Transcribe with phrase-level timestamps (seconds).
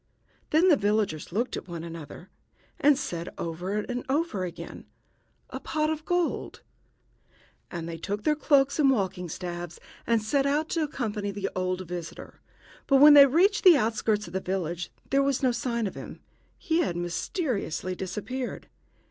[0.49, 2.31] Then the villagers looked at one another,
[2.79, 4.87] and said over and over again,
[5.51, 6.63] "A pot of gold!"
[7.69, 12.41] And they took cloaks and walking staves and set out to accompany the old visitor;
[12.87, 16.21] but when they reached the outskirts of the village there was no sign of him.
[16.57, 18.69] He had mysteriously disappeared.